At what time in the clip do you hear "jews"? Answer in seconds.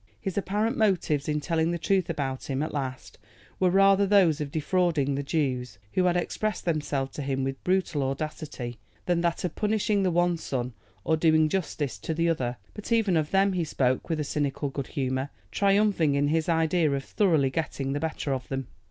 5.21-5.77